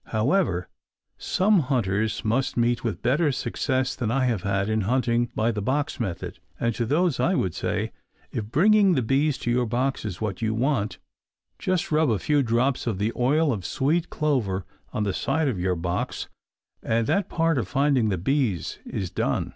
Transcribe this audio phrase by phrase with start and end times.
[0.07, 0.67] However,
[1.19, 5.61] some hunters must meet with better success than I have had in hunting by the
[5.61, 7.91] box method, and to those I would say,
[8.31, 10.97] if bringing the bees to your box is what you want,
[11.59, 15.59] just rub a few drops of the oil of sweet clover on the side of
[15.59, 16.27] your box
[16.81, 19.49] and that part of finding the bee is done.